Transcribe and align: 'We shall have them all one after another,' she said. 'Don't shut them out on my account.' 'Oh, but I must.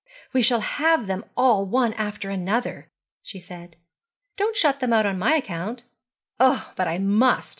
'We 0.33 0.41
shall 0.41 0.61
have 0.61 1.05
them 1.05 1.23
all 1.37 1.63
one 1.63 1.93
after 1.93 2.31
another,' 2.31 2.89
she 3.21 3.37
said. 3.39 3.75
'Don't 4.35 4.57
shut 4.57 4.79
them 4.79 4.93
out 4.93 5.05
on 5.05 5.19
my 5.19 5.35
account.' 5.35 5.83
'Oh, 6.39 6.73
but 6.75 6.87
I 6.87 6.97
must. 6.97 7.49